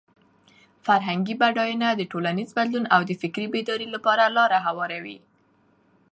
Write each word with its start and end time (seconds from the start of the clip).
فرهنګي 0.85 1.35
بډاینه 1.41 1.87
د 1.95 2.01
ټولنیز 2.11 2.49
بدلون 2.57 2.85
او 2.95 3.01
د 3.09 3.11
فکري 3.21 3.47
بیدارۍ 3.55 3.87
لپاره 3.95 4.33
لاره 4.37 4.59
هواروي. 4.67 5.17